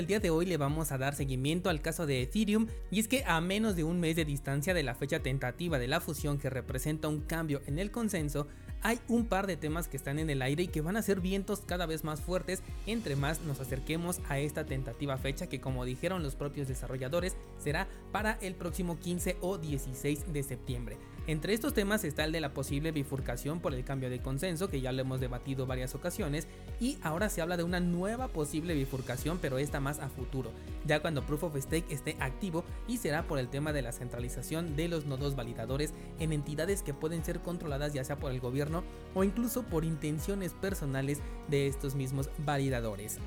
el 0.00 0.06
día 0.06 0.18
de 0.18 0.30
hoy 0.30 0.46
le 0.46 0.56
vamos 0.56 0.92
a 0.92 0.98
dar 0.98 1.14
seguimiento 1.14 1.68
al 1.68 1.82
caso 1.82 2.06
de 2.06 2.22
Ethereum 2.22 2.68
y 2.90 3.00
es 3.00 3.06
que 3.06 3.22
a 3.26 3.38
menos 3.42 3.76
de 3.76 3.84
un 3.84 4.00
mes 4.00 4.16
de 4.16 4.24
distancia 4.24 4.72
de 4.72 4.82
la 4.82 4.94
fecha 4.94 5.20
tentativa 5.20 5.78
de 5.78 5.88
la 5.88 6.00
fusión 6.00 6.38
que 6.38 6.48
representa 6.48 7.06
un 7.08 7.20
cambio 7.20 7.60
en 7.66 7.78
el 7.78 7.90
consenso, 7.90 8.46
hay 8.80 8.98
un 9.08 9.26
par 9.26 9.46
de 9.46 9.58
temas 9.58 9.88
que 9.88 9.98
están 9.98 10.18
en 10.18 10.30
el 10.30 10.40
aire 10.40 10.62
y 10.62 10.68
que 10.68 10.80
van 10.80 10.96
a 10.96 11.02
ser 11.02 11.20
vientos 11.20 11.60
cada 11.66 11.84
vez 11.84 12.02
más 12.02 12.22
fuertes 12.22 12.62
entre 12.86 13.14
más 13.14 13.42
nos 13.42 13.60
acerquemos 13.60 14.20
a 14.30 14.38
esta 14.38 14.64
tentativa 14.64 15.18
fecha 15.18 15.48
que 15.48 15.60
como 15.60 15.84
dijeron 15.84 16.22
los 16.22 16.34
propios 16.34 16.66
desarrolladores 16.66 17.36
será 17.58 17.86
para 18.10 18.38
el 18.40 18.54
próximo 18.54 18.98
15 18.98 19.36
o 19.42 19.58
16 19.58 20.32
de 20.32 20.42
septiembre. 20.42 20.96
Entre 21.30 21.54
estos 21.54 21.74
temas 21.74 22.02
está 22.02 22.24
el 22.24 22.32
de 22.32 22.40
la 22.40 22.52
posible 22.54 22.90
bifurcación 22.90 23.60
por 23.60 23.72
el 23.72 23.84
cambio 23.84 24.10
de 24.10 24.18
consenso, 24.18 24.68
que 24.68 24.80
ya 24.80 24.90
lo 24.90 25.02
hemos 25.02 25.20
debatido 25.20 25.64
varias 25.64 25.94
ocasiones, 25.94 26.48
y 26.80 26.98
ahora 27.02 27.28
se 27.28 27.40
habla 27.40 27.56
de 27.56 27.62
una 27.62 27.78
nueva 27.78 28.26
posible 28.26 28.74
bifurcación, 28.74 29.38
pero 29.40 29.56
esta 29.58 29.78
más 29.78 30.00
a 30.00 30.08
futuro, 30.08 30.50
ya 30.88 30.98
cuando 30.98 31.24
Proof 31.24 31.44
of 31.44 31.56
Stake 31.56 31.94
esté 31.94 32.16
activo 32.18 32.64
y 32.88 32.96
será 32.96 33.28
por 33.28 33.38
el 33.38 33.48
tema 33.48 33.72
de 33.72 33.82
la 33.82 33.92
centralización 33.92 34.74
de 34.74 34.88
los 34.88 35.06
nodos 35.06 35.36
validadores 35.36 35.94
en 36.18 36.32
entidades 36.32 36.82
que 36.82 36.94
pueden 36.94 37.24
ser 37.24 37.38
controladas 37.38 37.92
ya 37.92 38.02
sea 38.02 38.16
por 38.16 38.32
el 38.32 38.40
gobierno 38.40 38.82
o 39.14 39.22
incluso 39.22 39.62
por 39.62 39.84
intenciones 39.84 40.52
personales 40.52 41.20
de 41.46 41.68
estos 41.68 41.94
mismos 41.94 42.28
validadores. 42.38 43.18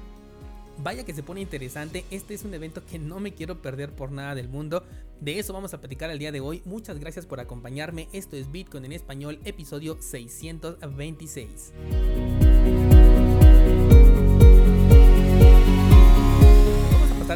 Vaya 0.77 1.05
que 1.05 1.13
se 1.13 1.23
pone 1.23 1.41
interesante, 1.41 2.05
este 2.11 2.33
es 2.33 2.43
un 2.43 2.53
evento 2.53 2.85
que 2.85 2.99
no 2.99 3.19
me 3.19 3.33
quiero 3.33 3.61
perder 3.61 3.91
por 3.91 4.11
nada 4.11 4.35
del 4.35 4.49
mundo. 4.49 4.83
De 5.21 5.39
eso 5.39 5.53
vamos 5.53 5.73
a 5.73 5.79
platicar 5.79 6.09
el 6.09 6.19
día 6.19 6.31
de 6.31 6.41
hoy. 6.41 6.61
Muchas 6.65 6.99
gracias 6.99 7.25
por 7.25 7.39
acompañarme. 7.39 8.09
Esto 8.11 8.35
es 8.35 8.51
Bitcoin 8.51 8.85
en 8.85 8.93
español, 8.93 9.39
episodio 9.45 9.97
626. 10.01 11.73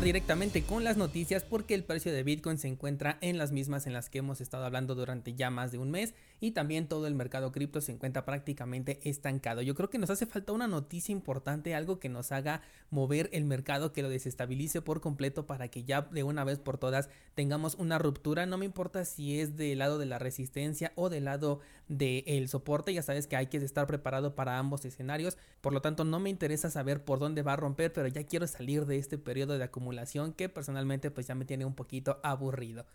directamente 0.08 0.64
con 0.64 0.84
las 0.84 0.96
noticias 0.96 1.44
porque 1.44 1.74
el 1.74 1.84
precio 1.84 2.14
de 2.14 2.24
Bitcoin 2.24 2.58
se 2.58 2.68
encuentra 2.68 3.18
en 3.22 3.38
las 3.38 3.52
mismas 3.52 3.88
en 3.88 3.94
las 3.94 4.10
que 4.10 4.20
hemos 4.20 4.42
estado 4.42 4.66
hablando 4.66 4.96
durante 4.96 5.34
ya 5.34 5.50
más 5.50 5.72
de 5.72 5.80
un 5.80 5.92
mes 5.92 6.14
y 6.40 6.52
también 6.52 6.88
todo 6.88 7.08
el 7.08 7.16
mercado 7.16 7.52
cripto 7.52 7.82
se 7.82 7.92
encuentra 7.92 8.26
prácticamente 8.26 9.00
estancado. 9.04 9.62
Yo 9.62 9.76
creo 9.76 9.90
que 9.90 9.98
nos 9.98 10.10
hace 10.10 10.26
falta 10.26 10.52
una 10.52 10.68
noticia 10.68 11.12
importante, 11.12 11.76
algo 11.76 12.00
que 12.00 12.10
nos 12.10 12.32
haga 12.32 12.62
mover 12.90 13.30
el 13.34 13.46
mercado, 13.46 13.94
que 13.94 14.02
lo 14.02 14.10
desestabilice 14.10 14.82
por 14.82 15.02
completo 15.02 15.46
para 15.46 15.68
que 15.68 15.84
ya 15.84 16.02
de 16.04 16.24
una 16.24 16.44
vez 16.44 16.60
por 16.60 16.78
todas 16.78 17.10
tengamos 17.34 17.76
una 17.76 17.98
ruptura. 17.98 18.46
No 18.46 18.58
me 18.58 18.66
importa 18.66 19.06
si 19.06 19.40
es 19.40 19.58
del 19.58 19.80
lado 19.80 19.98
de 19.98 20.06
la 20.06 20.20
resistencia 20.20 20.92
o 20.96 21.10
del 21.10 21.26
lado 21.26 21.60
del 21.88 22.50
soporte, 22.50 22.94
ya 22.94 23.02
sabes 23.02 23.28
que 23.28 23.36
hay 23.36 23.48
que 23.48 23.58
estar 23.58 23.88
preparado 23.88 24.36
para 24.36 24.58
ambos 24.58 24.86
escenarios. 24.86 25.38
Por 25.62 25.74
lo 25.74 25.82
tanto, 25.82 26.04
no 26.04 26.20
me 26.20 26.30
interesa 26.30 26.70
saber 26.70 27.04
por 27.04 27.20
dónde 27.20 27.42
va 27.42 27.54
a 27.54 27.58
romper, 27.58 27.94
pero 27.94 28.08
ya 28.08 28.26
quiero 28.26 28.48
salir 28.48 28.86
de 28.86 28.98
este 28.98 29.18
periodo 29.18 29.58
de 29.58 29.64
acumulación 29.64 30.34
que 30.34 30.50
personalmente 30.50 31.12
pues 31.12 31.28
ya 31.28 31.36
me 31.36 31.46
tiene 31.46 31.66
un 31.66 31.76
poquito 31.76 32.20
aburrido. 32.24 32.86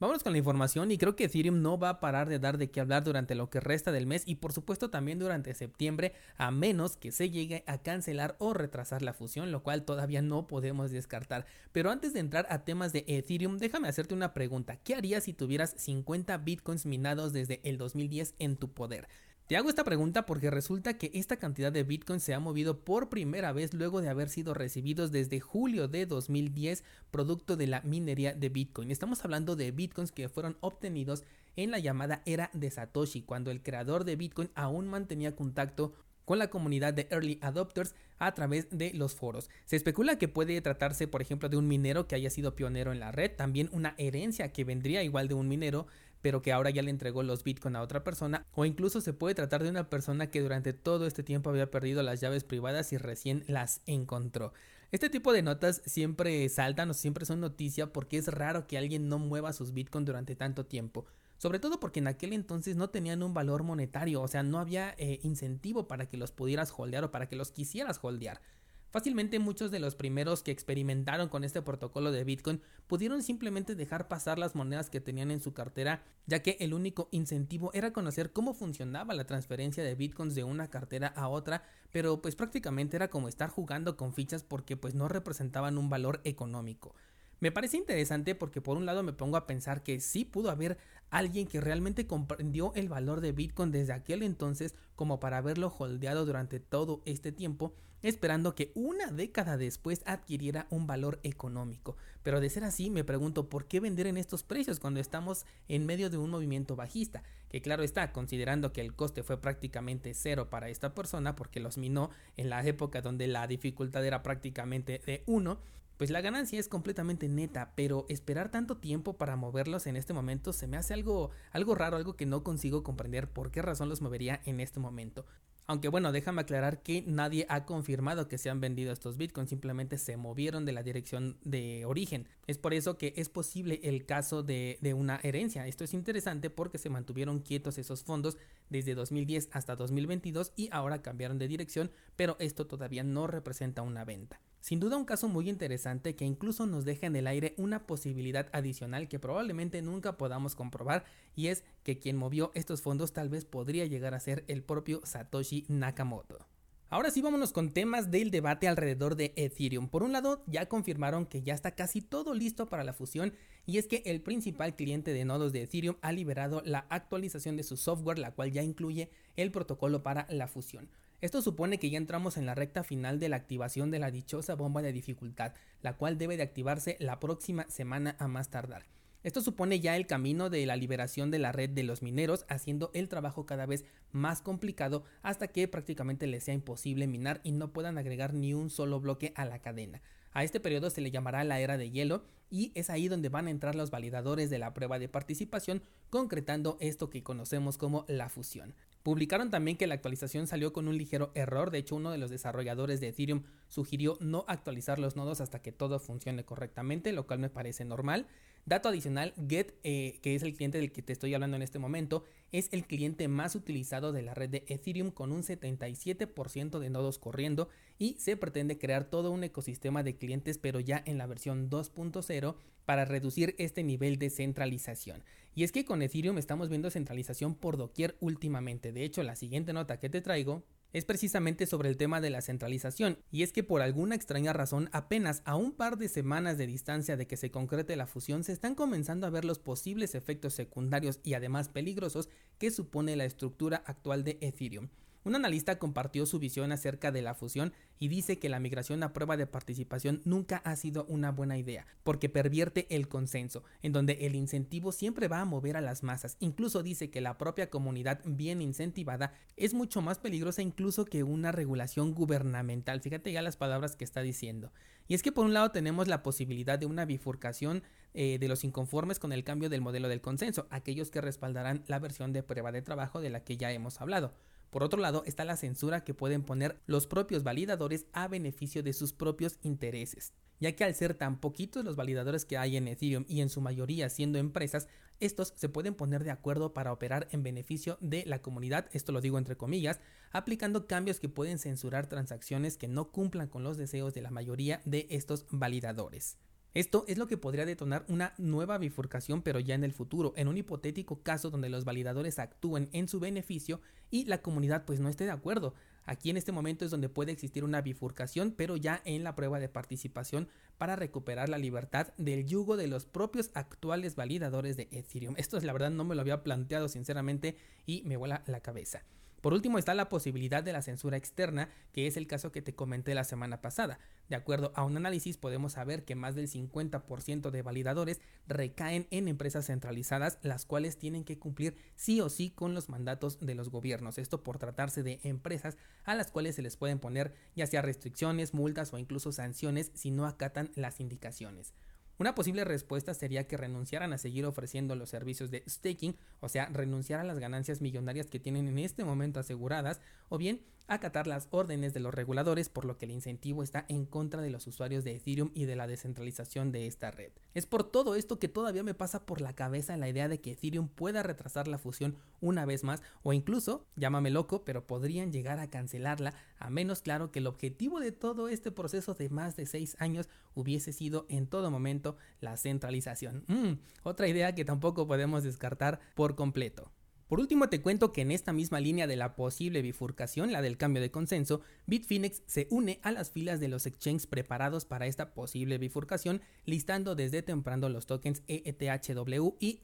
Vámonos 0.00 0.22
con 0.22 0.32
la 0.32 0.38
información 0.38 0.90
y 0.90 0.96
creo 0.96 1.14
que 1.14 1.24
Ethereum 1.24 1.60
no 1.60 1.78
va 1.78 1.90
a 1.90 2.00
parar 2.00 2.26
de 2.26 2.38
dar 2.38 2.56
de 2.56 2.70
qué 2.70 2.80
hablar 2.80 3.04
durante 3.04 3.34
lo 3.34 3.50
que 3.50 3.60
resta 3.60 3.92
del 3.92 4.06
mes 4.06 4.22
y 4.24 4.36
por 4.36 4.54
supuesto 4.54 4.88
también 4.88 5.18
durante 5.18 5.52
septiembre 5.52 6.14
a 6.38 6.50
menos 6.50 6.96
que 6.96 7.12
se 7.12 7.28
llegue 7.28 7.64
a 7.66 7.82
cancelar 7.82 8.34
o 8.38 8.54
retrasar 8.54 9.02
la 9.02 9.12
fusión, 9.12 9.52
lo 9.52 9.62
cual 9.62 9.84
todavía 9.84 10.22
no 10.22 10.46
podemos 10.46 10.90
descartar. 10.90 11.44
Pero 11.72 11.90
antes 11.90 12.14
de 12.14 12.20
entrar 12.20 12.46
a 12.48 12.64
temas 12.64 12.94
de 12.94 13.04
Ethereum, 13.08 13.58
déjame 13.58 13.88
hacerte 13.88 14.14
una 14.14 14.32
pregunta. 14.32 14.76
¿Qué 14.76 14.94
harías 14.94 15.24
si 15.24 15.34
tuvieras 15.34 15.74
50 15.76 16.38
bitcoins 16.38 16.86
minados 16.86 17.34
desde 17.34 17.60
el 17.62 17.76
2010 17.76 18.36
en 18.38 18.56
tu 18.56 18.72
poder? 18.72 19.06
Te 19.50 19.56
hago 19.56 19.68
esta 19.68 19.82
pregunta 19.82 20.26
porque 20.26 20.48
resulta 20.48 20.96
que 20.96 21.10
esta 21.12 21.36
cantidad 21.36 21.72
de 21.72 21.82
Bitcoin 21.82 22.20
se 22.20 22.34
ha 22.34 22.38
movido 22.38 22.84
por 22.84 23.08
primera 23.08 23.50
vez 23.50 23.74
luego 23.74 24.00
de 24.00 24.08
haber 24.08 24.28
sido 24.28 24.54
recibidos 24.54 25.10
desde 25.10 25.40
julio 25.40 25.88
de 25.88 26.06
2010 26.06 26.84
producto 27.10 27.56
de 27.56 27.66
la 27.66 27.80
minería 27.80 28.32
de 28.32 28.48
Bitcoin. 28.48 28.92
Estamos 28.92 29.24
hablando 29.24 29.56
de 29.56 29.72
Bitcoins 29.72 30.12
que 30.12 30.28
fueron 30.28 30.56
obtenidos 30.60 31.24
en 31.56 31.72
la 31.72 31.80
llamada 31.80 32.22
era 32.26 32.50
de 32.52 32.70
Satoshi, 32.70 33.22
cuando 33.22 33.50
el 33.50 33.60
creador 33.60 34.04
de 34.04 34.14
Bitcoin 34.14 34.50
aún 34.54 34.86
mantenía 34.86 35.34
contacto 35.34 35.94
con 36.24 36.38
la 36.38 36.48
comunidad 36.48 36.94
de 36.94 37.08
early 37.10 37.40
adopters 37.42 37.96
a 38.20 38.32
través 38.34 38.68
de 38.70 38.92
los 38.94 39.16
foros. 39.16 39.50
Se 39.64 39.74
especula 39.74 40.16
que 40.16 40.28
puede 40.28 40.60
tratarse, 40.60 41.08
por 41.08 41.22
ejemplo, 41.22 41.48
de 41.48 41.56
un 41.56 41.66
minero 41.66 42.06
que 42.06 42.14
haya 42.14 42.30
sido 42.30 42.54
pionero 42.54 42.92
en 42.92 43.00
la 43.00 43.10
red, 43.10 43.32
también 43.34 43.68
una 43.72 43.96
herencia 43.98 44.52
que 44.52 44.62
vendría 44.62 45.02
igual 45.02 45.26
de 45.26 45.34
un 45.34 45.48
minero, 45.48 45.88
pero 46.22 46.42
que 46.42 46.52
ahora 46.52 46.70
ya 46.70 46.82
le 46.82 46.90
entregó 46.90 47.22
los 47.22 47.44
Bitcoin 47.44 47.76
a 47.76 47.82
otra 47.82 48.04
persona, 48.04 48.46
o 48.52 48.64
incluso 48.64 49.00
se 49.00 49.12
puede 49.12 49.34
tratar 49.34 49.62
de 49.62 49.70
una 49.70 49.88
persona 49.88 50.30
que 50.30 50.40
durante 50.40 50.72
todo 50.72 51.06
este 51.06 51.22
tiempo 51.22 51.50
había 51.50 51.70
perdido 51.70 52.02
las 52.02 52.20
llaves 52.20 52.44
privadas 52.44 52.92
y 52.92 52.98
recién 52.98 53.44
las 53.46 53.82
encontró. 53.86 54.52
Este 54.92 55.08
tipo 55.08 55.32
de 55.32 55.42
notas 55.42 55.82
siempre 55.86 56.48
saltan 56.48 56.90
o 56.90 56.94
siempre 56.94 57.24
son 57.24 57.40
noticia 57.40 57.92
porque 57.92 58.18
es 58.18 58.26
raro 58.26 58.66
que 58.66 58.76
alguien 58.76 59.08
no 59.08 59.18
mueva 59.18 59.52
sus 59.52 59.72
Bitcoin 59.72 60.04
durante 60.04 60.34
tanto 60.34 60.66
tiempo. 60.66 61.06
Sobre 61.38 61.58
todo 61.58 61.80
porque 61.80 62.00
en 62.00 62.08
aquel 62.08 62.32
entonces 62.32 62.76
no 62.76 62.90
tenían 62.90 63.22
un 63.22 63.32
valor 63.32 63.62
monetario, 63.62 64.20
o 64.20 64.28
sea, 64.28 64.42
no 64.42 64.58
había 64.58 64.94
eh, 64.98 65.20
incentivo 65.22 65.88
para 65.88 66.06
que 66.06 66.18
los 66.18 66.32
pudieras 66.32 66.70
holdear 66.76 67.04
o 67.04 67.10
para 67.10 67.28
que 67.28 67.36
los 67.36 67.50
quisieras 67.50 67.98
holdear. 68.02 68.42
Fácilmente 68.90 69.38
muchos 69.38 69.70
de 69.70 69.78
los 69.78 69.94
primeros 69.94 70.42
que 70.42 70.50
experimentaron 70.50 71.28
con 71.28 71.44
este 71.44 71.62
protocolo 71.62 72.10
de 72.10 72.24
Bitcoin 72.24 72.60
pudieron 72.88 73.22
simplemente 73.22 73.76
dejar 73.76 74.08
pasar 74.08 74.36
las 74.36 74.56
monedas 74.56 74.90
que 74.90 75.00
tenían 75.00 75.30
en 75.30 75.40
su 75.40 75.54
cartera, 75.54 76.02
ya 76.26 76.42
que 76.42 76.56
el 76.58 76.74
único 76.74 77.08
incentivo 77.12 77.70
era 77.72 77.92
conocer 77.92 78.32
cómo 78.32 78.52
funcionaba 78.52 79.14
la 79.14 79.28
transferencia 79.28 79.84
de 79.84 79.94
Bitcoins 79.94 80.34
de 80.34 80.42
una 80.42 80.70
cartera 80.70 81.06
a 81.06 81.28
otra, 81.28 81.62
pero 81.92 82.20
pues 82.20 82.34
prácticamente 82.34 82.96
era 82.96 83.08
como 83.08 83.28
estar 83.28 83.48
jugando 83.48 83.96
con 83.96 84.12
fichas 84.12 84.42
porque 84.42 84.76
pues 84.76 84.96
no 84.96 85.06
representaban 85.06 85.78
un 85.78 85.88
valor 85.88 86.20
económico. 86.24 86.92
Me 87.38 87.52
parece 87.52 87.76
interesante 87.76 88.34
porque 88.34 88.60
por 88.60 88.76
un 88.76 88.86
lado 88.86 89.04
me 89.04 89.12
pongo 89.12 89.36
a 89.36 89.46
pensar 89.46 89.84
que 89.84 90.00
sí 90.00 90.24
pudo 90.24 90.50
haber 90.50 90.78
alguien 91.10 91.46
que 91.46 91.60
realmente 91.60 92.08
comprendió 92.08 92.72
el 92.74 92.88
valor 92.88 93.20
de 93.20 93.32
Bitcoin 93.32 93.70
desde 93.70 93.92
aquel 93.92 94.24
entonces 94.24 94.74
como 94.96 95.20
para 95.20 95.38
haberlo 95.38 95.68
holdeado 95.68 96.26
durante 96.26 96.58
todo 96.58 97.02
este 97.06 97.30
tiempo, 97.32 97.72
esperando 98.02 98.54
que 98.54 98.72
una 98.74 99.08
década 99.08 99.56
después 99.56 100.02
adquiriera 100.06 100.66
un 100.70 100.86
valor 100.86 101.20
económico. 101.22 101.96
Pero 102.22 102.40
de 102.40 102.50
ser 102.50 102.64
así, 102.64 102.90
me 102.90 103.04
pregunto 103.04 103.48
por 103.48 103.66
qué 103.66 103.80
vender 103.80 104.06
en 104.06 104.16
estos 104.16 104.42
precios 104.42 104.80
cuando 104.80 105.00
estamos 105.00 105.46
en 105.68 105.86
medio 105.86 106.10
de 106.10 106.18
un 106.18 106.30
movimiento 106.30 106.76
bajista, 106.76 107.22
que 107.48 107.62
claro 107.62 107.82
está, 107.82 108.12
considerando 108.12 108.72
que 108.72 108.80
el 108.80 108.94
coste 108.94 109.22
fue 109.22 109.40
prácticamente 109.40 110.14
cero 110.14 110.50
para 110.50 110.68
esta 110.68 110.94
persona 110.94 111.36
porque 111.36 111.60
los 111.60 111.78
minó 111.78 112.10
en 112.36 112.50
la 112.50 112.64
época 112.64 113.02
donde 113.02 113.26
la 113.26 113.46
dificultad 113.46 114.04
era 114.04 114.22
prácticamente 114.22 115.00
de 115.04 115.22
1, 115.26 115.60
pues 116.00 116.08
la 116.08 116.22
ganancia 116.22 116.58
es 116.58 116.66
completamente 116.66 117.28
neta, 117.28 117.74
pero 117.76 118.06
esperar 118.08 118.50
tanto 118.50 118.78
tiempo 118.78 119.18
para 119.18 119.36
moverlos 119.36 119.86
en 119.86 119.96
este 119.96 120.14
momento 120.14 120.54
se 120.54 120.66
me 120.66 120.78
hace 120.78 120.94
algo, 120.94 121.30
algo 121.50 121.74
raro, 121.74 121.98
algo 121.98 122.16
que 122.16 122.24
no 122.24 122.42
consigo 122.42 122.82
comprender 122.82 123.28
por 123.28 123.50
qué 123.50 123.60
razón 123.60 123.90
los 123.90 124.00
movería 124.00 124.40
en 124.46 124.60
este 124.60 124.80
momento. 124.80 125.26
Aunque 125.70 125.86
bueno, 125.86 126.10
déjame 126.10 126.40
aclarar 126.40 126.82
que 126.82 127.04
nadie 127.06 127.46
ha 127.48 127.64
confirmado 127.64 128.26
que 128.26 128.38
se 128.38 128.50
han 128.50 128.60
vendido 128.60 128.92
estos 128.92 129.16
bitcoins, 129.16 129.50
simplemente 129.50 129.98
se 129.98 130.16
movieron 130.16 130.64
de 130.64 130.72
la 130.72 130.82
dirección 130.82 131.36
de 131.44 131.84
origen. 131.84 132.26
Es 132.48 132.58
por 132.58 132.74
eso 132.74 132.98
que 132.98 133.14
es 133.16 133.28
posible 133.28 133.78
el 133.84 134.04
caso 134.04 134.42
de, 134.42 134.80
una 134.96 135.20
herencia. 135.22 135.68
Esto 135.68 135.84
es 135.84 135.94
interesante 135.94 136.50
porque 136.50 136.78
se 136.78 136.90
mantuvieron 136.90 137.38
quietos 137.38 137.78
esos 137.78 138.02
fondos 138.02 138.36
desde 138.68 138.96
2010 138.96 139.50
hasta 139.52 139.76
2022 139.76 140.54
y 140.56 140.70
ahora 140.72 141.02
cambiaron 141.02 141.38
de 141.38 141.46
dirección, 141.46 141.92
pero 142.16 142.34
esto 142.40 142.66
todavía 142.66 143.04
no 143.04 143.28
representa 143.28 143.82
una 143.82 144.04
venta. 144.04 144.40
Sin 144.60 144.78
duda 144.78 144.98
un 144.98 145.06
caso 145.06 145.26
muy 145.26 145.48
interesante 145.48 146.14
que 146.14 146.26
incluso 146.26 146.66
nos 146.66 146.84
deja 146.84 147.06
en 147.06 147.16
el 147.16 147.26
aire 147.26 147.54
una 147.56 147.86
posibilidad 147.86 148.48
adicional 148.52 149.08
que 149.08 149.18
probablemente 149.18 149.80
nunca 149.80 150.18
podamos 150.18 150.54
comprobar 150.54 151.04
y 151.34 151.46
es 151.46 151.64
que 151.82 151.98
quien 151.98 152.16
movió 152.16 152.50
estos 152.54 152.82
fondos 152.82 153.14
tal 153.14 153.30
vez 153.30 153.46
podría 153.46 153.86
llegar 153.86 154.12
a 154.12 154.20
ser 154.20 154.44
el 154.48 154.62
propio 154.62 155.00
Satoshi 155.04 155.59
Nakamoto. 155.68 156.50
Ahora 156.92 157.12
sí 157.12 157.22
vámonos 157.22 157.52
con 157.52 157.70
temas 157.70 158.10
del 158.10 158.32
debate 158.32 158.66
alrededor 158.66 159.14
de 159.14 159.32
Ethereum. 159.36 159.88
Por 159.88 160.02
un 160.02 160.10
lado, 160.10 160.42
ya 160.48 160.68
confirmaron 160.68 161.24
que 161.24 161.40
ya 161.40 161.54
está 161.54 161.76
casi 161.76 162.02
todo 162.02 162.34
listo 162.34 162.68
para 162.68 162.82
la 162.82 162.92
fusión 162.92 163.32
y 163.64 163.78
es 163.78 163.86
que 163.86 164.02
el 164.06 164.20
principal 164.20 164.74
cliente 164.74 165.12
de 165.12 165.24
nodos 165.24 165.52
de 165.52 165.62
Ethereum 165.62 165.96
ha 166.02 166.10
liberado 166.10 166.62
la 166.64 166.86
actualización 166.90 167.56
de 167.56 167.62
su 167.62 167.76
software, 167.76 168.18
la 168.18 168.32
cual 168.32 168.50
ya 168.50 168.64
incluye 168.64 169.08
el 169.36 169.52
protocolo 169.52 170.02
para 170.02 170.26
la 170.30 170.48
fusión. 170.48 170.90
Esto 171.20 171.42
supone 171.42 171.78
que 171.78 171.90
ya 171.90 171.98
entramos 171.98 172.36
en 172.36 172.46
la 172.46 172.56
recta 172.56 172.82
final 172.82 173.20
de 173.20 173.28
la 173.28 173.36
activación 173.36 173.92
de 173.92 174.00
la 174.00 174.10
dichosa 174.10 174.56
bomba 174.56 174.82
de 174.82 174.92
dificultad, 174.92 175.52
la 175.82 175.96
cual 175.96 176.18
debe 176.18 176.36
de 176.36 176.42
activarse 176.42 176.96
la 176.98 177.20
próxima 177.20 177.66
semana 177.68 178.16
a 178.18 178.26
más 178.26 178.50
tardar. 178.50 178.86
Esto 179.22 179.42
supone 179.42 179.80
ya 179.80 179.96
el 179.96 180.06
camino 180.06 180.48
de 180.48 180.64
la 180.64 180.76
liberación 180.76 181.30
de 181.30 181.38
la 181.38 181.52
red 181.52 181.70
de 181.70 181.82
los 181.82 182.00
mineros, 182.00 182.46
haciendo 182.48 182.90
el 182.94 183.08
trabajo 183.08 183.44
cada 183.44 183.66
vez 183.66 183.84
más 184.12 184.40
complicado 184.40 185.04
hasta 185.22 185.48
que 185.48 185.68
prácticamente 185.68 186.26
les 186.26 186.44
sea 186.44 186.54
imposible 186.54 187.06
minar 187.06 187.40
y 187.44 187.52
no 187.52 187.72
puedan 187.72 187.98
agregar 187.98 188.32
ni 188.32 188.54
un 188.54 188.70
solo 188.70 188.98
bloque 188.98 189.32
a 189.36 189.44
la 189.44 189.58
cadena. 189.58 190.00
A 190.32 190.44
este 190.44 190.60
periodo 190.60 190.90
se 190.90 191.00
le 191.00 191.10
llamará 191.10 191.44
la 191.44 191.60
era 191.60 191.76
de 191.76 191.90
hielo 191.90 192.24
y 192.50 192.72
es 192.74 192.88
ahí 192.88 193.08
donde 193.08 193.28
van 193.28 193.46
a 193.46 193.50
entrar 193.50 193.74
los 193.74 193.90
validadores 193.90 194.48
de 194.48 194.58
la 194.58 194.72
prueba 194.74 194.98
de 194.98 195.08
participación 195.08 195.82
concretando 196.08 196.76
esto 196.80 197.10
que 197.10 197.22
conocemos 197.22 197.78
como 197.78 198.04
la 198.08 198.28
fusión. 198.28 198.74
Publicaron 199.02 199.50
también 199.50 199.76
que 199.76 199.86
la 199.86 199.94
actualización 199.94 200.46
salió 200.46 200.72
con 200.72 200.88
un 200.88 200.96
ligero 200.98 201.30
error, 201.34 201.70
de 201.70 201.78
hecho 201.78 201.96
uno 201.96 202.10
de 202.10 202.18
los 202.18 202.30
desarrolladores 202.30 203.00
de 203.00 203.08
Ethereum 203.08 203.44
sugirió 203.68 204.18
no 204.20 204.44
actualizar 204.46 204.98
los 204.98 205.16
nodos 205.16 205.40
hasta 205.40 205.62
que 205.62 205.72
todo 205.72 205.98
funcione 205.98 206.44
correctamente, 206.44 207.12
lo 207.12 207.26
cual 207.26 207.38
me 207.38 207.50
parece 207.50 207.84
normal. 207.84 208.26
Dato 208.66 208.88
adicional, 208.88 209.34
Get, 209.48 209.74
eh, 209.82 210.18
que 210.22 210.34
es 210.34 210.42
el 210.42 210.54
cliente 210.54 210.78
del 210.78 210.92
que 210.92 211.02
te 211.02 211.12
estoy 211.12 211.34
hablando 211.34 211.56
en 211.56 211.62
este 211.62 211.78
momento, 211.78 212.24
es 212.52 212.68
el 212.72 212.86
cliente 212.86 213.28
más 213.28 213.54
utilizado 213.54 214.12
de 214.12 214.22
la 214.22 214.34
red 214.34 214.50
de 214.50 214.64
Ethereum 214.68 215.10
con 215.10 215.32
un 215.32 215.42
77% 215.42 216.78
de 216.78 216.90
nodos 216.90 217.18
corriendo 217.18 217.68
y 217.98 218.14
se 218.18 218.36
pretende 218.36 218.78
crear 218.78 219.04
todo 219.04 219.30
un 219.30 219.44
ecosistema 219.44 220.02
de 220.02 220.16
clientes 220.16 220.58
pero 220.58 220.80
ya 220.80 221.02
en 221.06 221.18
la 221.18 221.26
versión 221.26 221.70
2.0 221.70 222.56
para 222.84 223.04
reducir 223.04 223.54
este 223.58 223.82
nivel 223.82 224.18
de 224.18 224.30
centralización. 224.30 225.22
Y 225.54 225.64
es 225.64 225.72
que 225.72 225.84
con 225.84 226.02
Ethereum 226.02 226.38
estamos 226.38 226.68
viendo 226.68 226.90
centralización 226.90 227.54
por 227.54 227.76
doquier 227.76 228.16
últimamente. 228.20 228.92
De 228.92 229.04
hecho, 229.04 229.22
la 229.22 229.36
siguiente 229.36 229.72
nota 229.72 229.98
que 229.98 230.08
te 230.08 230.20
traigo 230.20 230.64
es 230.92 231.04
precisamente 231.04 231.66
sobre 231.66 231.88
el 231.88 231.96
tema 231.96 232.20
de 232.20 232.30
la 232.30 232.42
centralización, 232.42 233.18
y 233.30 233.42
es 233.42 233.52
que 233.52 233.62
por 233.62 233.82
alguna 233.82 234.14
extraña 234.14 234.52
razón 234.52 234.88
apenas 234.92 235.42
a 235.44 235.56
un 235.56 235.72
par 235.72 235.98
de 235.98 236.08
semanas 236.08 236.58
de 236.58 236.66
distancia 236.66 237.16
de 237.16 237.26
que 237.26 237.36
se 237.36 237.50
concrete 237.50 237.96
la 237.96 238.06
fusión 238.06 238.44
se 238.44 238.52
están 238.52 238.74
comenzando 238.74 239.26
a 239.26 239.30
ver 239.30 239.44
los 239.44 239.58
posibles 239.58 240.14
efectos 240.14 240.54
secundarios 240.54 241.20
y 241.22 241.34
además 241.34 241.68
peligrosos 241.68 242.28
que 242.58 242.70
supone 242.70 243.16
la 243.16 243.24
estructura 243.24 243.82
actual 243.86 244.24
de 244.24 244.38
Ethereum. 244.40 244.88
Un 245.22 245.34
analista 245.34 245.78
compartió 245.78 246.24
su 246.24 246.38
visión 246.38 246.72
acerca 246.72 247.12
de 247.12 247.20
la 247.20 247.34
fusión 247.34 247.74
y 247.98 248.08
dice 248.08 248.38
que 248.38 248.48
la 248.48 248.58
migración 248.58 249.02
a 249.02 249.12
prueba 249.12 249.36
de 249.36 249.46
participación 249.46 250.22
nunca 250.24 250.56
ha 250.64 250.74
sido 250.76 251.04
una 251.06 251.30
buena 251.30 251.58
idea, 251.58 251.86
porque 252.02 252.30
pervierte 252.30 252.86
el 252.88 253.06
consenso, 253.06 253.62
en 253.82 253.92
donde 253.92 254.14
el 254.22 254.34
incentivo 254.34 254.92
siempre 254.92 255.28
va 255.28 255.40
a 255.40 255.44
mover 255.44 255.76
a 255.76 255.82
las 255.82 256.02
masas. 256.02 256.38
Incluso 256.40 256.82
dice 256.82 257.10
que 257.10 257.20
la 257.20 257.36
propia 257.36 257.68
comunidad 257.68 258.22
bien 258.24 258.62
incentivada 258.62 259.34
es 259.58 259.74
mucho 259.74 260.00
más 260.00 260.18
peligrosa 260.18 260.62
incluso 260.62 261.04
que 261.04 261.22
una 261.22 261.52
regulación 261.52 262.14
gubernamental. 262.14 263.02
Fíjate 263.02 263.30
ya 263.30 263.42
las 263.42 263.58
palabras 263.58 263.96
que 263.96 264.04
está 264.04 264.22
diciendo. 264.22 264.72
Y 265.06 265.14
es 265.14 265.22
que 265.22 265.32
por 265.32 265.44
un 265.44 265.52
lado 265.52 265.70
tenemos 265.70 266.08
la 266.08 266.22
posibilidad 266.22 266.78
de 266.78 266.86
una 266.86 267.04
bifurcación 267.04 267.82
eh, 268.14 268.38
de 268.38 268.48
los 268.48 268.64
inconformes 268.64 269.18
con 269.18 269.32
el 269.32 269.44
cambio 269.44 269.68
del 269.68 269.82
modelo 269.82 270.08
del 270.08 270.22
consenso, 270.22 270.66
aquellos 270.70 271.10
que 271.10 271.20
respaldarán 271.20 271.84
la 271.88 271.98
versión 271.98 272.32
de 272.32 272.42
prueba 272.42 272.72
de 272.72 272.80
trabajo 272.80 273.20
de 273.20 273.28
la 273.28 273.44
que 273.44 273.58
ya 273.58 273.70
hemos 273.72 274.00
hablado. 274.00 274.32
Por 274.70 274.84
otro 274.84 275.00
lado 275.00 275.24
está 275.26 275.44
la 275.44 275.56
censura 275.56 276.04
que 276.04 276.14
pueden 276.14 276.42
poner 276.42 276.80
los 276.86 277.08
propios 277.08 277.42
validadores 277.42 278.06
a 278.12 278.28
beneficio 278.28 278.84
de 278.84 278.92
sus 278.92 279.12
propios 279.12 279.58
intereses, 279.62 280.32
ya 280.60 280.76
que 280.76 280.84
al 280.84 280.94
ser 280.94 281.14
tan 281.14 281.40
poquitos 281.40 281.84
los 281.84 281.96
validadores 281.96 282.44
que 282.44 282.56
hay 282.56 282.76
en 282.76 282.86
Ethereum 282.86 283.24
y 283.28 283.40
en 283.40 283.48
su 283.48 283.60
mayoría 283.60 284.08
siendo 284.08 284.38
empresas, 284.38 284.86
estos 285.18 285.52
se 285.56 285.68
pueden 285.68 285.94
poner 285.94 286.22
de 286.22 286.30
acuerdo 286.30 286.72
para 286.72 286.92
operar 286.92 287.26
en 287.32 287.42
beneficio 287.42 287.98
de 288.00 288.24
la 288.26 288.40
comunidad, 288.40 288.88
esto 288.92 289.10
lo 289.10 289.20
digo 289.20 289.38
entre 289.38 289.56
comillas, 289.56 290.00
aplicando 290.30 290.86
cambios 290.86 291.18
que 291.18 291.28
pueden 291.28 291.58
censurar 291.58 292.06
transacciones 292.06 292.76
que 292.76 292.88
no 292.88 293.10
cumplan 293.10 293.48
con 293.48 293.64
los 293.64 293.76
deseos 293.76 294.14
de 294.14 294.22
la 294.22 294.30
mayoría 294.30 294.80
de 294.84 295.08
estos 295.10 295.46
validadores. 295.50 296.38
Esto 296.72 297.04
es 297.08 297.18
lo 297.18 297.26
que 297.26 297.36
podría 297.36 297.66
detonar 297.66 298.04
una 298.06 298.32
nueva 298.38 298.78
bifurcación 298.78 299.42
pero 299.42 299.58
ya 299.58 299.74
en 299.74 299.82
el 299.82 299.92
futuro, 299.92 300.32
en 300.36 300.46
un 300.46 300.56
hipotético 300.56 301.20
caso 301.20 301.50
donde 301.50 301.68
los 301.68 301.84
validadores 301.84 302.38
actúen 302.38 302.88
en 302.92 303.08
su 303.08 303.18
beneficio 303.18 303.80
y 304.08 304.24
la 304.26 304.40
comunidad 304.40 304.84
pues 304.84 305.00
no 305.00 305.08
esté 305.08 305.24
de 305.24 305.32
acuerdo. 305.32 305.74
Aquí 306.04 306.30
en 306.30 306.36
este 306.36 306.52
momento 306.52 306.84
es 306.84 306.92
donde 306.92 307.08
puede 307.08 307.32
existir 307.32 307.64
una 307.64 307.80
bifurcación 307.80 308.54
pero 308.56 308.76
ya 308.76 309.02
en 309.04 309.24
la 309.24 309.34
prueba 309.34 309.58
de 309.58 309.68
participación 309.68 310.48
para 310.78 310.94
recuperar 310.94 311.48
la 311.48 311.58
libertad 311.58 312.14
del 312.18 312.46
yugo 312.46 312.76
de 312.76 312.86
los 312.86 313.04
propios 313.04 313.50
actuales 313.54 314.14
validadores 314.14 314.76
de 314.76 314.88
Ethereum. 314.92 315.34
Esto 315.38 315.56
es 315.56 315.64
la 315.64 315.72
verdad 315.72 315.90
no 315.90 316.04
me 316.04 316.14
lo 316.14 316.20
había 316.20 316.44
planteado 316.44 316.88
sinceramente 316.88 317.56
y 317.84 318.02
me 318.04 318.16
vuela 318.16 318.44
la 318.46 318.60
cabeza. 318.60 319.02
Por 319.40 319.54
último 319.54 319.78
está 319.78 319.94
la 319.94 320.08
posibilidad 320.08 320.62
de 320.62 320.72
la 320.72 320.82
censura 320.82 321.16
externa, 321.16 321.70
que 321.92 322.06
es 322.06 322.16
el 322.16 322.26
caso 322.26 322.52
que 322.52 322.62
te 322.62 322.74
comenté 322.74 323.14
la 323.14 323.24
semana 323.24 323.60
pasada. 323.60 323.98
De 324.28 324.36
acuerdo 324.36 324.72
a 324.74 324.84
un 324.84 324.96
análisis 324.96 325.38
podemos 325.38 325.72
saber 325.72 326.04
que 326.04 326.14
más 326.14 326.34
del 326.34 326.48
50% 326.48 327.50
de 327.50 327.62
validadores 327.62 328.20
recaen 328.46 329.06
en 329.10 329.28
empresas 329.28 329.66
centralizadas, 329.66 330.38
las 330.42 330.66
cuales 330.66 330.98
tienen 330.98 331.24
que 331.24 331.38
cumplir 331.38 331.76
sí 331.96 332.20
o 332.20 332.28
sí 332.28 332.50
con 332.50 332.74
los 332.74 332.88
mandatos 332.88 333.40
de 333.40 333.54
los 333.54 333.70
gobiernos. 333.70 334.18
Esto 334.18 334.42
por 334.42 334.58
tratarse 334.58 335.02
de 335.02 335.20
empresas 335.22 335.78
a 336.04 336.14
las 336.14 336.30
cuales 336.30 336.56
se 336.56 336.62
les 336.62 336.76
pueden 336.76 336.98
poner 336.98 337.34
ya 337.56 337.66
sea 337.66 337.82
restricciones, 337.82 338.54
multas 338.54 338.92
o 338.92 338.98
incluso 338.98 339.32
sanciones 339.32 339.90
si 339.94 340.10
no 340.10 340.26
acatan 340.26 340.70
las 340.74 341.00
indicaciones. 341.00 341.72
Una 342.20 342.34
posible 342.34 342.66
respuesta 342.66 343.14
sería 343.14 343.48
que 343.48 343.56
renunciaran 343.56 344.12
a 344.12 344.18
seguir 344.18 344.44
ofreciendo 344.44 344.94
los 344.94 345.08
servicios 345.08 345.50
de 345.50 345.64
staking, 345.66 346.18
o 346.40 346.50
sea, 346.50 346.66
renunciar 346.66 347.18
a 347.18 347.24
las 347.24 347.38
ganancias 347.38 347.80
millonarias 347.80 348.26
que 348.26 348.38
tienen 348.38 348.68
en 348.68 348.78
este 348.78 349.04
momento 349.04 349.40
aseguradas, 349.40 350.02
o 350.28 350.36
bien 350.36 350.60
acatar 350.86 351.28
las 351.28 351.46
órdenes 351.50 351.94
de 351.94 352.00
los 352.00 352.12
reguladores, 352.12 352.68
por 352.68 352.84
lo 352.84 352.98
que 352.98 353.04
el 353.06 353.12
incentivo 353.12 353.62
está 353.62 353.86
en 353.88 354.04
contra 354.04 354.42
de 354.42 354.50
los 354.50 354.66
usuarios 354.66 355.04
de 355.04 355.14
Ethereum 355.14 355.50
y 355.54 355.64
de 355.64 355.76
la 355.76 355.86
descentralización 355.86 356.72
de 356.72 356.88
esta 356.88 357.10
red. 357.12 357.30
Es 357.54 357.64
por 357.64 357.84
todo 357.84 358.16
esto 358.16 358.38
que 358.40 358.48
todavía 358.48 358.82
me 358.82 358.92
pasa 358.92 359.24
por 359.24 359.40
la 359.40 359.54
cabeza 359.54 359.96
la 359.96 360.08
idea 360.08 360.28
de 360.28 360.40
que 360.40 360.52
Ethereum 360.52 360.88
pueda 360.88 361.22
retrasar 361.22 361.68
la 361.68 361.78
fusión 361.78 362.16
una 362.40 362.66
vez 362.66 362.82
más, 362.82 363.02
o 363.22 363.32
incluso, 363.32 363.86
llámame 363.96 364.30
loco, 364.30 364.64
pero 364.64 364.86
podrían 364.86 365.32
llegar 365.32 365.60
a 365.60 365.70
cancelarla, 365.70 366.34
a 366.58 366.70
menos 366.70 367.02
claro 367.02 367.30
que 367.30 367.38
el 367.38 367.46
objetivo 367.46 368.00
de 368.00 368.10
todo 368.12 368.48
este 368.48 368.72
proceso 368.72 369.14
de 369.14 369.28
más 369.28 369.56
de 369.56 369.66
6 369.66 369.96
años 370.00 370.28
hubiese 370.54 370.92
sido 370.92 371.24
en 371.28 371.46
todo 371.46 371.70
momento 371.70 372.09
la 372.40 372.56
centralización. 372.56 373.44
Mm, 373.46 373.72
otra 374.02 374.28
idea 374.28 374.54
que 374.54 374.64
tampoco 374.64 375.06
podemos 375.06 375.42
descartar 375.42 376.00
por 376.14 376.34
completo. 376.34 376.90
Por 377.30 377.38
último 377.38 377.68
te 377.68 377.80
cuento 377.80 378.12
que 378.12 378.22
en 378.22 378.32
esta 378.32 378.52
misma 378.52 378.80
línea 378.80 379.06
de 379.06 379.14
la 379.14 379.36
posible 379.36 379.82
bifurcación, 379.82 380.50
la 380.50 380.62
del 380.62 380.76
cambio 380.76 381.00
de 381.00 381.12
consenso, 381.12 381.60
Bitfinex 381.86 382.42
se 382.46 382.66
une 382.70 382.98
a 383.04 383.12
las 383.12 383.30
filas 383.30 383.60
de 383.60 383.68
los 383.68 383.86
exchanges 383.86 384.26
preparados 384.26 384.84
para 384.84 385.06
esta 385.06 385.32
posible 385.32 385.78
bifurcación, 385.78 386.42
listando 386.64 387.14
desde 387.14 387.42
temprano 387.42 387.88
los 387.88 388.06
tokens 388.06 388.42
ETHW 388.48 389.54
y 389.60 389.78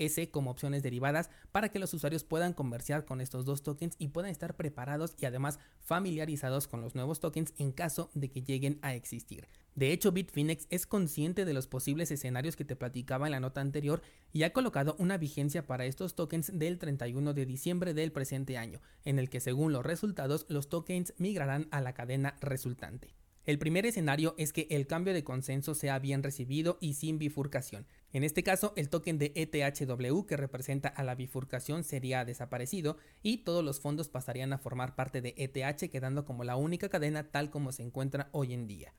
ETHS 0.00 0.30
como 0.30 0.50
opciones 0.50 0.82
derivadas 0.82 1.30
para 1.52 1.68
que 1.68 1.78
los 1.78 1.94
usuarios 1.94 2.24
puedan 2.24 2.52
comerciar 2.52 3.04
con 3.04 3.20
estos 3.20 3.44
dos 3.44 3.62
tokens 3.62 3.96
y 3.98 4.08
puedan 4.08 4.30
estar 4.30 4.56
preparados 4.56 5.14
y 5.18 5.26
además 5.26 5.58
familiarizados 5.80 6.68
con 6.68 6.80
los 6.80 6.94
nuevos 6.94 7.20
tokens 7.20 7.52
en 7.58 7.72
caso 7.72 8.10
de 8.14 8.30
que 8.30 8.42
lleguen 8.42 8.78
a 8.82 8.94
existir. 8.94 9.48
De 9.74 9.92
hecho, 9.92 10.12
Bitfinex 10.12 10.66
es 10.70 10.86
consciente 10.86 11.44
de 11.44 11.54
los 11.54 11.66
posibles 11.66 12.10
escenarios 12.10 12.56
que 12.56 12.64
te 12.64 12.76
platicaba 12.76 13.26
en 13.26 13.32
la 13.32 13.40
nota 13.40 13.60
anterior 13.60 14.02
y 14.32 14.42
ha 14.42 14.52
colocado 14.52 14.96
una 14.98 15.16
vigencia 15.16 15.66
para 15.66 15.84
estos 15.84 16.14
tokens 16.14 16.50
del 16.58 16.78
31 16.78 17.34
de 17.34 17.46
diciembre 17.46 17.94
del 17.94 18.12
presente 18.12 18.58
año, 18.58 18.80
en 19.04 19.18
el 19.18 19.30
que 19.30 19.40
según 19.40 19.72
los 19.72 19.84
resultados 19.84 20.46
los 20.48 20.68
tokens 20.68 21.14
migrarán 21.18 21.68
a 21.70 21.80
la 21.80 21.94
cadena 21.94 22.36
resultante. 22.40 23.19
El 23.46 23.58
primer 23.58 23.86
escenario 23.86 24.34
es 24.36 24.52
que 24.52 24.66
el 24.70 24.86
cambio 24.86 25.14
de 25.14 25.24
consenso 25.24 25.74
sea 25.74 25.98
bien 25.98 26.22
recibido 26.22 26.76
y 26.78 26.94
sin 26.94 27.18
bifurcación. 27.18 27.86
En 28.12 28.22
este 28.22 28.42
caso, 28.42 28.74
el 28.76 28.90
token 28.90 29.16
de 29.16 29.32
ETHW 29.34 30.26
que 30.26 30.36
representa 30.36 30.88
a 30.88 31.02
la 31.04 31.14
bifurcación 31.14 31.82
sería 31.82 32.26
desaparecido 32.26 32.98
y 33.22 33.38
todos 33.38 33.64
los 33.64 33.80
fondos 33.80 34.10
pasarían 34.10 34.52
a 34.52 34.58
formar 34.58 34.94
parte 34.94 35.22
de 35.22 35.34
ETH 35.38 35.90
quedando 35.90 36.26
como 36.26 36.44
la 36.44 36.56
única 36.56 36.90
cadena 36.90 37.30
tal 37.30 37.50
como 37.50 37.72
se 37.72 37.82
encuentra 37.82 38.28
hoy 38.32 38.52
en 38.52 38.66
día. 38.66 38.92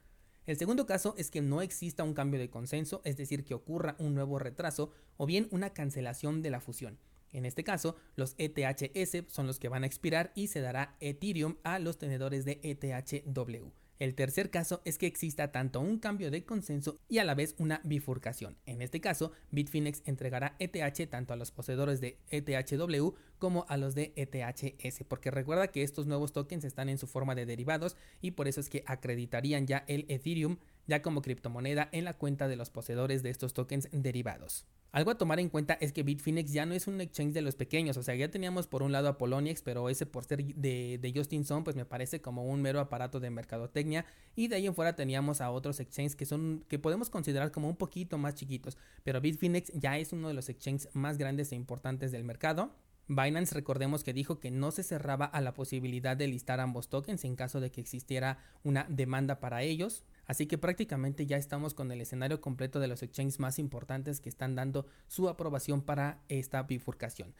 El 0.48 0.58
segundo 0.58 0.88
caso 0.88 1.14
es 1.20 1.30
que 1.30 1.42
no 1.42 1.62
exista 1.62 2.04
un 2.04 2.16
cambio 2.16 2.40
de 2.40 2.50
consenso, 2.50 3.02
es 3.06 3.18
decir, 3.18 3.46
que 3.46 3.54
ocurra 3.54 3.96
un 4.00 4.16
nuevo 4.16 4.40
retraso 4.40 4.92
o 5.18 5.28
bien 5.28 5.48
una 5.52 5.70
cancelación 5.70 6.42
de 6.42 6.50
la 6.50 6.62
fusión. 6.62 6.98
En 7.32 7.46
este 7.46 7.64
caso, 7.64 7.96
los 8.16 8.34
ETHS 8.40 9.32
son 9.32 9.46
los 9.46 9.60
que 9.60 9.70
van 9.70 9.84
a 9.84 9.88
expirar 9.88 10.32
y 10.34 10.48
se 10.48 10.62
dará 10.62 10.98
Ethereum 11.00 11.58
a 11.64 11.78
los 11.78 12.00
tenedores 12.00 12.44
de 12.44 12.60
ETHW. 12.64 13.72
El 14.02 14.16
tercer 14.16 14.50
caso 14.50 14.82
es 14.84 14.98
que 14.98 15.06
exista 15.06 15.52
tanto 15.52 15.80
un 15.80 16.00
cambio 16.00 16.32
de 16.32 16.44
consenso 16.44 16.98
y 17.08 17.20
a 17.20 17.24
la 17.24 17.36
vez 17.36 17.54
una 17.60 17.82
bifurcación. 17.84 18.58
En 18.66 18.82
este 18.82 19.00
caso, 19.00 19.32
Bitfinex 19.52 20.02
entregará 20.06 20.56
ETH 20.58 21.08
tanto 21.08 21.34
a 21.34 21.36
los 21.36 21.52
poseedores 21.52 22.02
de 22.02 22.18
ETHW 22.32 23.14
como 23.42 23.66
a 23.70 23.76
los 23.76 23.96
de 23.96 24.14
ETHS, 24.16 25.04
porque 25.08 25.32
recuerda 25.32 25.70
que 25.70 25.82
estos 25.82 26.06
nuevos 26.06 26.32
tokens 26.32 26.64
están 26.64 26.90
en 26.90 27.00
su 27.00 27.08
forma 27.08 27.34
de 27.34 27.48
derivados 27.48 27.98
y 28.22 28.32
por 28.32 28.48
eso 28.48 28.62
es 28.62 28.70
que 28.70 28.84
acreditarían 28.86 29.66
ya 29.66 29.84
el 29.88 30.06
Ethereum 30.10 30.58
ya 30.86 31.02
como 31.02 31.24
criptomoneda 31.24 31.90
en 31.92 32.06
la 32.06 32.14
cuenta 32.14 32.48
de 32.48 32.56
los 32.56 32.70
poseedores 32.70 33.24
de 33.24 33.32
estos 33.32 33.54
tokens 33.54 33.90
derivados. 33.92 34.68
Algo 34.92 35.10
a 35.10 35.18
tomar 35.18 35.40
en 35.40 35.50
cuenta 35.50 35.74
es 35.80 35.92
que 35.92 36.04
Bitfinex 36.04 36.52
ya 36.52 36.66
no 36.66 36.76
es 36.76 36.86
un 36.86 37.02
exchange 37.02 37.34
de 37.34 37.42
los 37.42 37.56
pequeños, 37.56 37.98
o 37.98 38.04
sea, 38.04 38.14
ya 38.14 38.30
teníamos 38.30 38.68
por 38.68 38.84
un 38.84 38.92
lado 38.92 39.08
a 39.08 39.18
Poloniex, 39.18 39.62
pero 39.62 39.90
ese 39.90 40.06
por 40.06 40.26
ser 40.26 40.44
de, 40.44 41.14
Justin 41.16 41.46
Sun, 41.46 41.64
pues 41.64 41.76
me 41.76 41.86
parece 41.86 42.22
como 42.22 42.44
un 42.44 42.62
mero 42.62 42.80
aparato 42.80 43.22
de 43.22 43.32
mercadotecnia, 43.32 44.06
y 44.36 44.50
de 44.50 44.58
ahí 44.58 44.68
en 44.68 44.76
fuera 44.76 44.96
teníamos 44.96 45.40
a 45.40 45.50
otros 45.50 45.80
exchanges 45.80 46.16
que 46.16 46.26
son, 46.26 46.66
que 46.68 46.78
podemos 46.78 47.10
considerar 47.10 47.52
como 47.52 47.70
un 47.70 47.78
poquito 47.78 48.18
más 48.18 48.36
chiquitos, 48.36 48.78
pero 49.04 49.22
Bitfinex 49.22 49.72
ya 49.74 49.98
es 49.98 50.12
uno 50.12 50.28
de 50.28 50.34
los 50.34 50.50
exchanges 50.50 50.90
más 50.94 51.18
grandes 51.18 51.54
e 51.54 51.56
importantes 51.56 52.12
del 52.12 52.26
mercado, 52.26 52.76
Binance 53.08 53.54
recordemos 53.54 54.04
que 54.04 54.14
dijo 54.14 54.40
que 54.40 54.52
no 54.52 54.72
se 54.72 54.84
cerraba 54.84 55.26
a 55.26 55.42
la 55.42 55.54
posibilidad 55.54 56.16
de 56.16 56.28
listar 56.28 56.60
ambos 56.60 56.88
tokens 56.88 57.26
en 57.26 57.36
caso 57.36 57.60
de 57.60 57.72
que 57.72 57.82
existiera 57.82 58.38
una 58.64 58.86
demanda 58.90 59.40
para 59.40 59.64
ellos. 59.64 60.04
Así 60.26 60.46
que 60.46 60.58
prácticamente 60.58 61.26
ya 61.26 61.38
estamos 61.38 61.74
con 61.74 61.92
el 61.92 62.00
escenario 62.00 62.40
completo 62.40 62.80
de 62.80 62.88
los 62.88 63.04
exchanges 63.04 63.40
más 63.40 63.60
importantes 63.60 64.22
que 64.22 64.30
están 64.30 64.56
dando 64.56 64.86
su 65.08 65.28
aprobación 65.28 65.82
para 65.82 66.22
esta 66.30 66.64
bifurcación. 66.64 67.34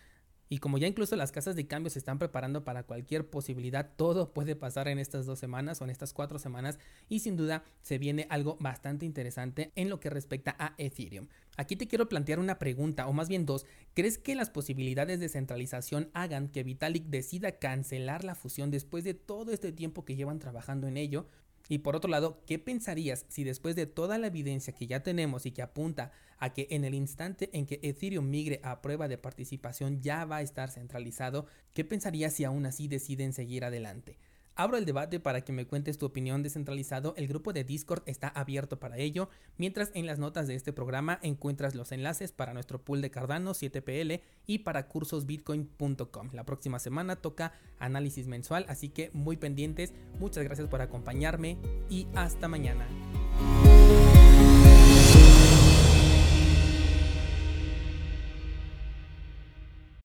Y 0.52 0.58
como 0.58 0.78
ya 0.78 0.86
incluso 0.86 1.16
las 1.16 1.32
casas 1.32 1.56
de 1.56 1.66
cambio 1.66 1.90
se 1.90 1.98
están 1.98 2.20
preparando 2.20 2.66
para 2.66 2.84
cualquier 2.84 3.30
posibilidad, 3.30 3.90
todo 3.96 4.34
puede 4.34 4.58
pasar 4.58 4.90
en 4.90 5.00
estas 5.00 5.26
dos 5.26 5.40
semanas 5.40 5.80
o 5.80 5.86
en 5.86 5.92
estas 5.92 6.12
cuatro 6.12 6.40
semanas 6.40 6.78
y 7.08 7.20
sin 7.20 7.38
duda 7.38 7.64
se 7.82 7.98
viene 7.98 8.28
algo 8.30 8.58
bastante 8.60 9.06
interesante 9.06 9.72
en 9.78 9.90
lo 9.90 10.02
que 10.02 10.10
respecta 10.10 10.54
a 10.60 10.74
Ethereum. 10.78 11.30
Aquí 11.56 11.78
te 11.78 11.88
quiero 11.88 12.10
plantear 12.10 12.38
una 12.38 12.60
pregunta, 12.60 13.08
o 13.08 13.14
más 13.14 13.30
bien 13.30 13.46
dos. 13.46 13.66
¿Crees 13.94 14.18
que 14.18 14.36
las 14.36 14.50
posibilidades 14.50 15.22
de 15.22 15.30
centralización 15.30 16.10
hagan 16.14 16.50
que 16.50 16.64
Vitalik 16.64 17.06
decida 17.06 17.58
cancelar 17.58 18.26
la 18.26 18.36
fusión 18.36 18.72
después 18.72 19.06
de 19.06 19.14
todo 19.14 19.54
este 19.54 19.72
tiempo 19.72 20.04
que 20.04 20.18
llevan 20.18 20.40
trabajando 20.40 20.86
en 20.86 20.98
ello? 20.98 21.28
Y 21.70 21.80
por 21.80 21.96
otro 21.96 22.10
lado, 22.10 22.44
¿qué 22.46 22.60
pensarías 22.60 23.26
si 23.30 23.44
después 23.44 23.76
de 23.76 23.86
toda 23.86 24.18
la 24.18 24.28
evidencia 24.28 24.74
que 24.74 24.88
ya 24.88 25.04
tenemos 25.04 25.46
y 25.46 25.52
que 25.52 25.62
apunta 25.62 26.12
a 26.38 26.54
que 26.54 26.68
en 26.72 26.86
el 26.86 26.94
instante 26.94 27.50
en 27.54 27.66
que 27.66 27.80
Ethereum 27.84 28.30
migre 28.30 28.60
a 28.64 28.82
prueba 28.82 29.08
de 29.08 29.18
participación 29.18 30.02
ya 30.02 30.26
va 30.26 30.38
a 30.38 30.42
estar 30.42 30.72
centralizado, 30.72 31.46
¿qué 31.74 31.86
pensarías 31.86 32.34
si 32.34 32.44
aún 32.44 32.66
así 32.66 32.88
deciden 32.88 33.34
seguir 33.34 33.64
adelante? 33.64 34.18
Abro 34.56 34.78
el 34.78 34.86
debate 34.86 35.20
para 35.20 35.42
que 35.42 35.54
me 35.54 35.66
cuentes 35.66 35.98
tu 35.98 36.06
opinión 36.06 36.44
descentralizado. 36.44 37.14
El 37.18 37.28
grupo 37.28 37.54
de 37.54 37.64
Discord 37.64 38.04
está 38.06 38.28
abierto 38.28 38.80
para 38.80 38.98
ello, 38.98 39.30
mientras 39.58 39.92
en 39.94 40.06
las 40.06 40.20
notas 40.20 40.48
de 40.48 40.56
este 40.56 40.74
programa 40.74 41.20
encuentras 41.22 41.74
los 41.74 41.92
enlaces 41.92 42.32
para 42.32 42.54
nuestro 42.54 42.84
pool 42.84 43.02
de 43.02 43.12
Cardano 43.12 43.52
7PL 43.52 44.22
y 44.46 44.60
para 44.60 44.88
cursosbitcoin.com. 44.88 46.30
La 46.34 46.46
próxima 46.46 46.80
semana 46.80 47.16
toca 47.16 47.54
análisis 47.80 48.28
mensual, 48.28 48.66
así 48.68 48.90
que 48.90 49.10
muy 49.14 49.38
pendientes. 49.38 49.94
Muchas 50.20 50.44
gracias 50.44 50.68
por 50.68 50.82
acompañarme 50.82 51.58
y 51.90 52.08
hasta 52.16 52.48
mañana. 52.48 52.88